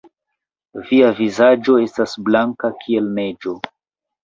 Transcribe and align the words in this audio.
Via 0.87 1.11
vizaĝo 1.19 1.77
estas 1.83 2.17
blanka 2.31 2.73
kiel 2.83 3.13
neĝo! 3.21 3.57